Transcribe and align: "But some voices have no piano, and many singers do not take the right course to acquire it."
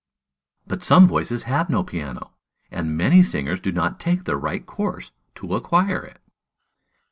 "But 0.65 0.81
some 0.81 1.07
voices 1.07 1.43
have 1.43 1.69
no 1.69 1.83
piano, 1.83 2.33
and 2.71 2.97
many 2.97 3.21
singers 3.21 3.61
do 3.61 3.71
not 3.71 3.99
take 3.99 4.23
the 4.23 4.35
right 4.35 4.65
course 4.65 5.11
to 5.35 5.53
acquire 5.55 6.01
it." 6.03 6.17